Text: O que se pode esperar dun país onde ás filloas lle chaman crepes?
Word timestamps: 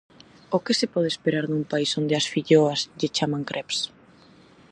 O 0.55 0.59
que 0.65 0.73
se 0.79 0.87
pode 0.93 1.09
esperar 1.13 1.45
dun 1.47 1.63
país 1.71 1.91
onde 1.99 2.17
ás 2.19 2.27
filloas 2.33 2.79
lle 2.97 3.09
chaman 3.15 3.43
crepes? 3.49 3.79